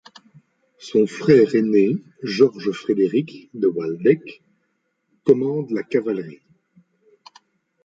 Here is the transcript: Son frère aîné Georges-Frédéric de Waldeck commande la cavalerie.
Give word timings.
Son 0.79 1.05
frère 1.05 1.53
aîné 1.53 1.93
Georges-Frédéric 2.23 3.51
de 3.53 3.67
Waldeck 3.67 4.41
commande 5.23 5.69
la 5.69 5.83
cavalerie. 5.83 6.41